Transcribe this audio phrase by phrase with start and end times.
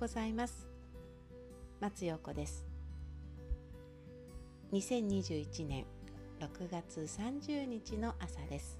[0.00, 0.66] ございます。
[1.78, 2.64] 松陽子です。
[4.72, 5.84] 2021年
[6.40, 8.78] 6月30日の朝です。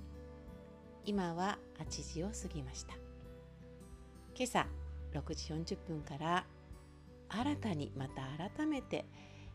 [1.04, 2.94] 今は8時を過ぎました。
[4.34, 4.66] 今朝
[5.12, 6.46] 6時40分から
[7.28, 8.22] 新たにまた
[8.56, 9.04] 改めて、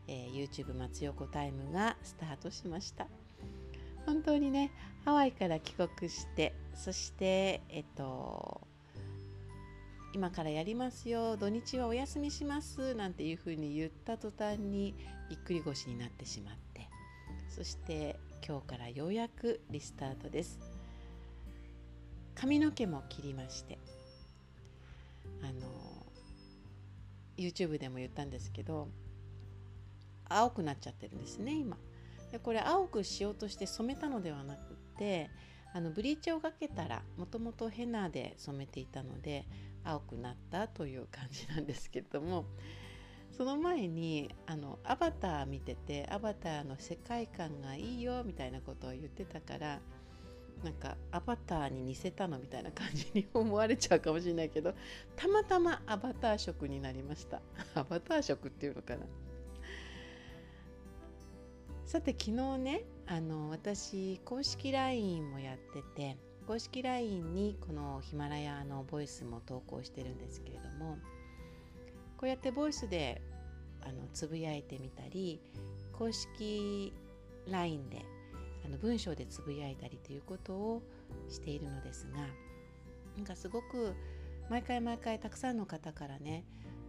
[0.06, 3.08] えー、YouTube 松横タイムがスタートしました。
[4.06, 4.70] 本当にね
[5.04, 8.60] ハワイから帰国してそしてえっと
[10.16, 14.94] 今からやりますよ土日はお休みしますなんていうふうに言った途端に
[15.28, 16.88] ぎっくり腰になってしまって。
[17.50, 20.58] そして今日からようやくリスタートです。
[22.34, 23.78] 髪の毛も切りまして。
[25.42, 26.06] あの
[27.36, 28.88] YouTube でも言ったんですけど
[30.30, 31.76] 青くなっちゃってるんですね今。
[32.32, 35.28] でこれ青くしようとして染めたのではなくて
[35.74, 39.44] あのブリーチをかけたらもともとヘナで染めていたので
[39.86, 42.44] 青くなったという感じなんですけれども
[43.36, 49.80] その前にあのアバター見ててアバターの世界観がいいよみたいなことを言ってたから
[50.64, 54.74] なんかアバターに似せたのみたいな感じに思われちゃうかもしれないけど
[55.14, 57.42] たまたまアバター色になりました。
[57.74, 59.06] アバター色っていうのかな。
[61.84, 66.16] さて昨日ねあの私公式 LINE もやってて
[66.46, 70.96] 公式 LINE にこのヒマラヤのボイスも投稿してるんですけれども
[72.16, 73.20] こうやってボイスで
[73.82, 75.40] あのつぶやいてみたり
[75.92, 76.94] 公式
[77.50, 78.04] LINE で
[78.64, 80.82] あの文章でつぶやいたりということを
[81.28, 82.20] しているのですが
[83.16, 83.94] なんかすごく
[84.48, 86.44] 毎回毎回たくさんの方からね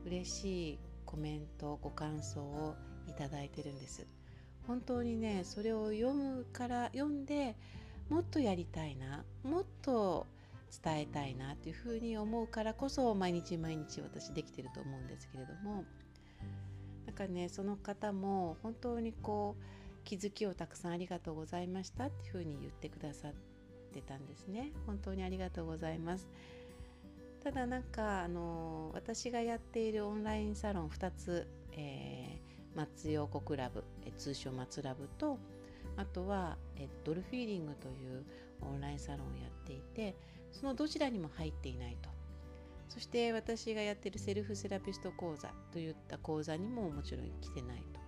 [0.06, 2.76] 嬉しいコメントご感想を
[3.08, 4.06] いただいてるんです。
[4.68, 7.56] 本当にねそれを読むから読んで
[8.10, 10.26] もっとやりたいなもっと
[10.84, 15.86] 伝えたいなというふうに思うからこそ毎日毎日私できてると思うんですけれども。
[17.06, 19.64] なんかねその方も本当にこう
[20.04, 23.34] 気づきをたくさんありがとうございましたっていうふうに言ってくださっ
[23.94, 24.72] てたんですね。
[24.86, 26.28] 本当にありがとうございます。
[27.44, 35.40] ただなんかあの私がやっているオンラインサロン2つ、えー松陽子クラブえ通称松ラブと
[35.98, 38.24] あとはえドルフィーリングという
[38.62, 40.16] オンラインサロンをやっていて
[40.52, 42.10] そのどちらにも入っていないと
[42.88, 48.00] そして私がやってるセルフセラピスト講座といった講座にももちろん来てないと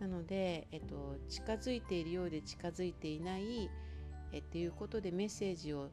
[0.00, 3.68] なので、えっと、近づいているようで近づいていない
[4.32, 5.90] えっていうことでメッセージを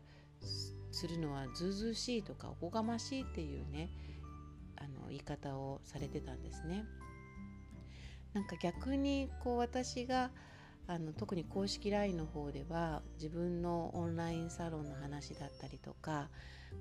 [0.91, 3.89] するのはずうずうしいとかおこがましいっていうね
[4.77, 6.85] あの言い方をされてたんですね。
[8.33, 10.29] なんか逆にこう私が
[10.87, 16.29] あの特に公式 LINE の方では自分のオンラインサロンの話だったりとか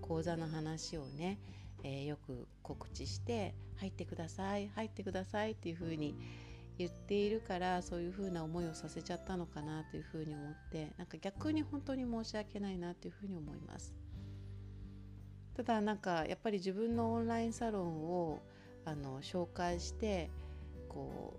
[0.03, 1.38] 講座の話をね、
[1.82, 6.14] えー、よく告知して入ってください入ってくださいっていうふうに
[6.76, 13.94] 言っているからそういうふうな思いをさせちゃったのかなというふうに思ってなんか逆に本当に申し訳ないなというふうに思います。
[15.56, 18.43] ただなんかやっぱり自分のオンラインサロンを
[18.84, 20.31] あの紹介して
[20.88, 21.38] こ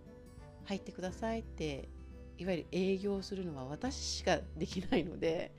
[0.64, 1.90] う入ってくださいって
[2.38, 5.52] いわゆる営業するのは私しかできないので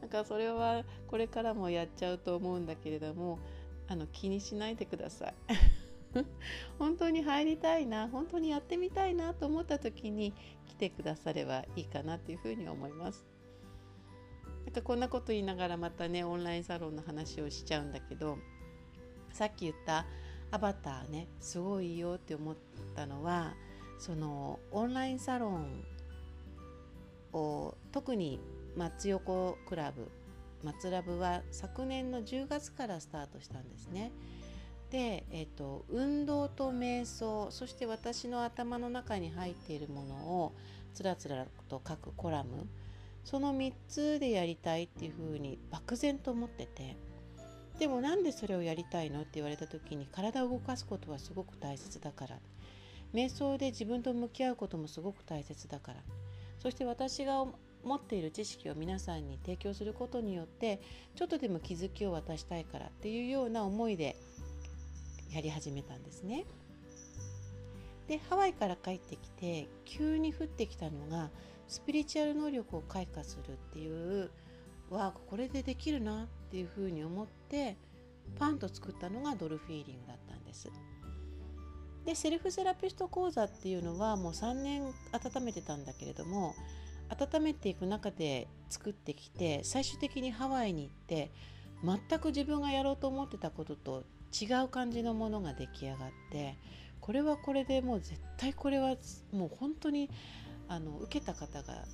[0.00, 3.38] なんかそれはこれからもやっちゃうと思うんだけれども
[3.88, 5.34] あの気にしないでください。
[6.78, 10.34] 本当に入りたいな本当にやってみたいなと思った時に
[10.66, 13.24] 来てくださればいいかなというふうに思います。
[14.64, 18.38] なんかこんなこと言いながらまたねオンラインサロンの話をしちゃうんだけど
[19.32, 20.06] さっき言った
[20.50, 22.56] アバターねすごいよって思っ
[22.94, 23.54] たのは
[23.98, 25.84] そのオンラインサロン
[27.92, 28.40] 特に
[28.76, 30.10] 松横クラブ
[30.62, 34.12] 松ラブは昨年の10月からスタートしたんですね。
[34.90, 40.52] で、えーと、運動と瞑想そして私の頭の中に入っているものを
[40.94, 42.66] つらつらと書くコラム
[43.24, 46.96] その3つでやりたいっていうふうに漠然と思ってて
[47.78, 52.38] でもなんでそれをやりたいのって言われた時に体を動かすことはすごく大切だから
[53.14, 56.00] 瞑想で自分と向き合うこともすごく大切だから
[56.60, 57.44] そして私が
[57.82, 60.80] 持っている知識を皆さんに提供することによって
[61.14, 64.16] ちょっとでも気づきを渡したいからっていうような思いで
[65.32, 66.44] やり始めたんですね。
[68.08, 71.30] でハワイから帰ってきて急に降ってきたのが
[71.68, 74.30] スピリチュアル能力を開花するっていう
[74.90, 77.76] わこれでできるなっていうふうに思って
[78.38, 80.68] パンと作ったのがドルフィーリングだったんです。
[82.10, 86.56] でセルフセラピスト講座っていうのはもう3年温めてたんだけれども
[87.08, 91.30] 温めていく中で作ってきて最終的にハワイに行って
[91.84, 94.02] 全く自分がやろうと思ってたことと
[94.32, 95.98] 違う感じのものが出来上がっ
[96.32, 96.58] て
[97.00, 98.96] これはこれでもう絶対これは
[99.32, 100.10] もう本当に
[100.66, 101.84] あの受けた方が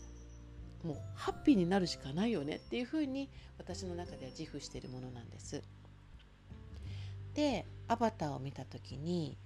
[0.82, 3.28] もうハッピーになるしかないよねっていうふうに
[3.58, 5.62] 私の中では自負しているものなんです。
[7.36, 9.36] でアバターを見た時に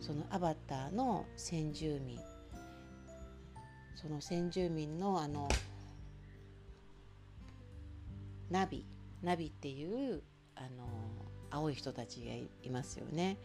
[0.00, 2.18] そのアバターの先住民
[3.96, 5.48] その先住民のあの
[8.50, 8.86] ナビ
[9.22, 10.22] ナビっていう
[10.54, 10.68] あの
[11.50, 12.32] 青い人たちが
[12.62, 13.36] いますよね。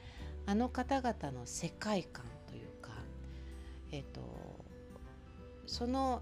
[0.46, 2.92] あの方々の世界観というか
[3.92, 4.22] えっ、と
[5.66, 6.22] その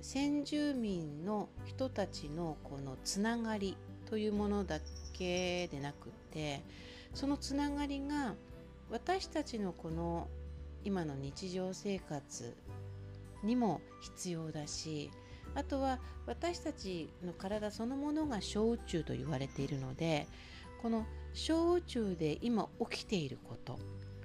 [0.00, 3.76] 先住民の人たちのこのつながり
[4.06, 4.80] というものだ
[5.12, 6.62] けでなくって
[7.14, 8.34] そのつながりが
[8.90, 10.28] 私たちのこの
[10.84, 12.54] 今の日常生活
[13.42, 15.10] にも必要だし
[15.54, 20.26] あとは私たちの体そのものが小宇宙と言われているので
[20.80, 23.78] この小宇宙で今起きていること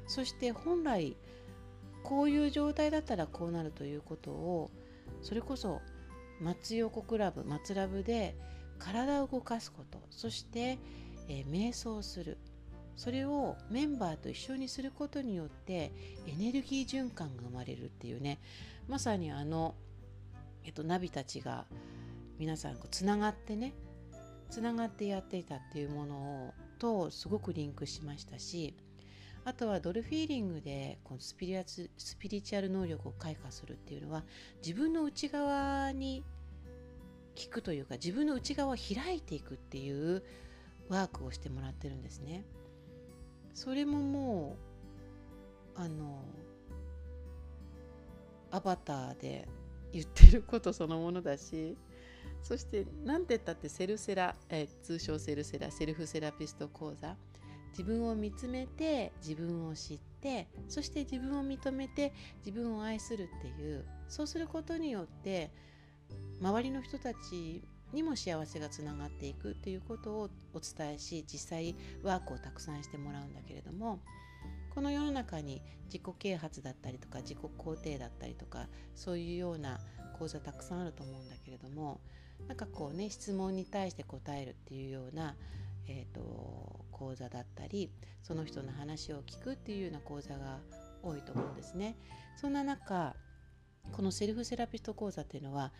[0.07, 1.16] そして本来
[2.04, 4.72] こういう状態だったらこうなるということを
[5.22, 5.81] それこそ
[6.39, 8.36] 松横クラブ松ラブで
[8.77, 10.77] 体を動かすことそして、
[11.27, 12.38] えー、瞑想する。
[12.95, 15.91] それをメンバーと一緒にすることによって
[16.25, 18.39] エネルギー循環が生まれるっていうね。
[18.88, 19.75] まさにあの、
[20.63, 21.65] えっと、ナビたちが
[22.39, 23.74] 皆さんつながってね
[24.50, 28.75] つながってやっていたっていうものをとすごくリンクしましたし
[29.44, 34.24] あとはドルフィーリングでこのスピリスピリチュアル能力を開花するっていうのは
[34.62, 36.24] 自分の内側に
[37.38, 40.24] 聞くというか自分の内側を開いていくっていう
[40.89, 42.44] ワークをしてもらってるんですね。
[43.54, 44.57] それもも
[45.78, 46.24] うあの
[48.51, 49.48] アバターで
[49.92, 51.78] 言ってることそのものだし
[52.42, 57.16] そして何て言ったってセルセラ、え通称セルセラセルフセラピスト講座
[57.72, 62.13] 自分を見つめて自分を知ってそして自分を認めて
[62.45, 65.51] 自分を愛するっていうそうすることによって
[66.42, 67.62] 周りの人たち
[67.94, 74.00] にも幸せがつながっていくっていうことをお伝えし実際ワークをたくさんしてもらうんだけれども
[74.75, 79.80] この世の中に自己啓発だったりとか自己肯定だったりとかそういうような
[80.19, 82.01] 講座たくさんあると思うんだけれども
[82.48, 85.36] なんかこうね質問に対して答えるっていうような、
[85.88, 87.89] えーと、講座だったり
[88.22, 90.60] その人の話を聞くっていうような講座が
[91.01, 91.95] 多いと思うんですね。
[92.36, 93.16] そんな中
[93.92, 95.72] このセルフセラピスト講座っていうのは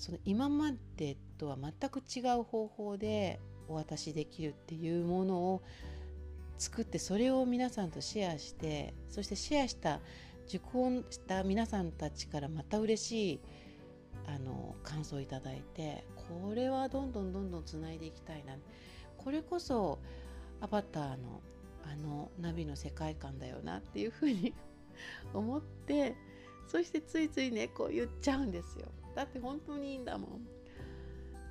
[0.00, 3.38] その今までとは全く違う方法で
[3.68, 5.62] お渡しできるっていうものを
[6.56, 10.00] 作ってそれを皆さんとシェアしてそしてシェアした
[10.48, 13.40] 受講した皆さんたちからまた嬉しい
[14.26, 18.54] あの感想をいただいてこれはどんどんどんどんつないでいきたいな。
[19.18, 19.98] これこそ
[20.62, 21.42] アバターの
[21.84, 24.54] あのナビの世界観だよなっていうふうに
[25.34, 26.14] 思って
[26.68, 28.86] そしてついついねこう言っちゃうんですよ。
[29.20, 30.46] だって本当にいいんだもん。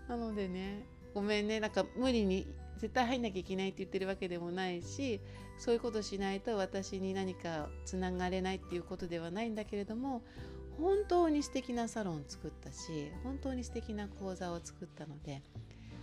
[0.07, 1.60] なのでねごめんね。
[1.60, 2.48] なんか無理に
[2.80, 5.21] 絶対入んなきゃいけないって言ってるわけでもないし
[5.60, 10.24] そういうことしないと私に何かつながれないっていうことではないんだけれども
[10.80, 15.44] 本当に素敵なサロン作ったし本当に素敵な講座を作ったので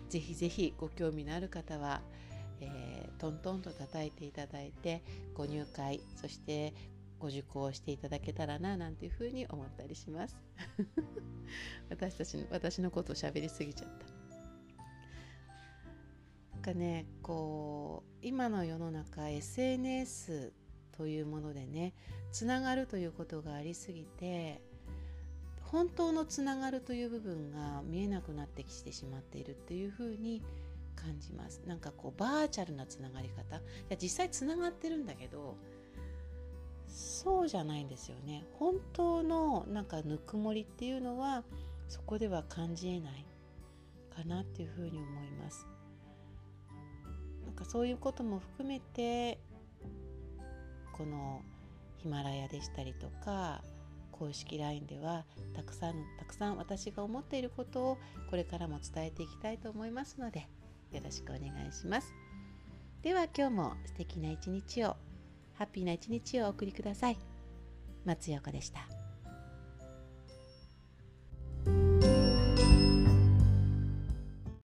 [0.09, 2.03] ぜひぜひご興味のある方は、
[2.61, 5.03] えー、トントンと叩いていただいて
[5.35, 6.75] ご入会そして
[7.19, 10.37] ご受講していただけたらななんていうふうに思ったりします。
[11.89, 14.07] 私たちの私のことを喋りすぎちゃった。
[16.53, 20.53] なんかねこう今の世の中 SNS
[20.93, 21.95] というものでね
[22.33, 24.61] つながるということがありすぎて
[25.61, 30.43] 本当のつながるという部分が見えなくなってきてしまっているっていうふうに
[30.95, 31.61] 感じます。
[31.67, 33.57] なんかこうバーチャルなつながり方。
[33.57, 35.57] いや実際つながってるんだけど
[36.97, 38.43] そうじゃないんですよね。
[38.55, 41.45] 本当のなんかぬくもりっていうのは
[41.89, 43.27] そこでは感じえない
[44.17, 45.67] かなっていうふうに思います。
[47.45, 49.39] なんかそういうことも含めて
[50.95, 51.43] この
[51.99, 53.63] ヒマラヤでしたりとか
[54.11, 57.99] 公式 LINE ではたくさんたくさん私が思っていることを
[58.31, 60.49] これからも伝えていきたいと思いますので
[60.93, 62.15] よろしくお願いします。
[63.03, 65.06] では今日も素敵な一日を。
[65.59, 67.19] ハッピーな一日をお送りください。
[68.05, 68.96] 松横でした。